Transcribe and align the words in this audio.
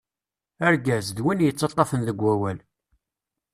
Argaz, 0.67 1.07
d 1.15 1.19
win 1.23 1.43
yettaṭṭafen 1.45 2.01
deg 2.07 2.17
wawal- 2.23 2.61